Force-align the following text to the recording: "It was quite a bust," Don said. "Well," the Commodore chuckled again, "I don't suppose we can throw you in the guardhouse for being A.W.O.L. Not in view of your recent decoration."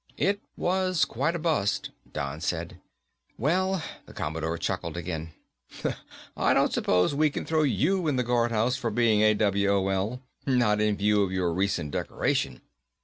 "It 0.17 0.41
was 0.57 1.05
quite 1.05 1.35
a 1.35 1.37
bust," 1.37 1.91
Don 2.11 2.41
said. 2.41 2.81
"Well," 3.37 3.83
the 4.07 4.13
Commodore 4.15 4.57
chuckled 4.57 4.97
again, 4.97 5.33
"I 6.35 6.55
don't 6.55 6.73
suppose 6.73 7.13
we 7.13 7.29
can 7.29 7.45
throw 7.45 7.61
you 7.61 8.07
in 8.07 8.15
the 8.15 8.23
guardhouse 8.23 8.75
for 8.75 8.89
being 8.89 9.21
A.W.O.L. 9.21 10.19
Not 10.47 10.81
in 10.81 10.97
view 10.97 11.21
of 11.21 11.31
your 11.31 11.53
recent 11.53 11.91
decoration." 11.91 12.61